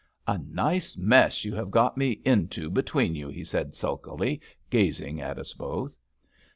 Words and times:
"A 0.25 0.39
nice 0.39 0.97
mess 0.97 1.45
you 1.45 1.53
have 1.53 1.69
got 1.69 1.95
me 1.95 2.21
into 2.25 2.71
between 2.71 3.13
you," 3.13 3.27
he 3.29 3.43
said, 3.43 3.75
sulkily 3.75 4.41
gazing 4.71 5.21
at 5.21 5.37
us 5.37 5.53
both. 5.53 5.95